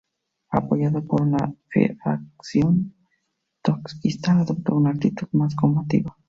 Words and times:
Apoyado 0.49 1.05
por 1.05 1.21
una 1.21 1.53
facción 2.03 2.91
trotskista, 3.61 4.31
adoptó 4.39 4.75
una 4.75 4.89
actitud 4.89 5.27
más 5.33 5.55
combativa. 5.55 6.17